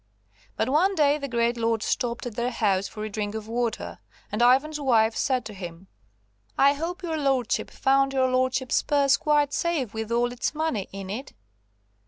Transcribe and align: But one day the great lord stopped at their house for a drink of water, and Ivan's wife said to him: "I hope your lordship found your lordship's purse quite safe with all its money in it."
But 0.55 0.67
one 0.67 0.95
day 0.95 1.19
the 1.19 1.27
great 1.27 1.57
lord 1.57 1.83
stopped 1.83 2.25
at 2.25 2.35
their 2.35 2.49
house 2.49 2.87
for 2.87 3.05
a 3.05 3.09
drink 3.11 3.35
of 3.35 3.47
water, 3.47 3.99
and 4.31 4.41
Ivan's 4.41 4.79
wife 4.79 5.15
said 5.15 5.45
to 5.45 5.53
him: 5.53 5.89
"I 6.57 6.73
hope 6.73 7.03
your 7.03 7.17
lordship 7.17 7.69
found 7.69 8.11
your 8.11 8.27
lordship's 8.27 8.81
purse 8.81 9.15
quite 9.15 9.53
safe 9.53 9.93
with 9.93 10.11
all 10.11 10.31
its 10.31 10.55
money 10.55 10.89
in 10.91 11.11
it." 11.11 11.33